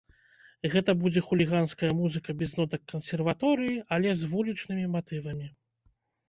Гэта 0.75 0.93
будзе 1.01 1.21
хуліганская 1.27 1.89
музыка 1.99 2.35
без 2.39 2.55
нотак 2.61 2.81
кансерваторыі, 2.93 3.77
але 3.99 4.09
з 4.23 4.31
вулічнымі 4.33 4.85
матывамі. 4.97 5.47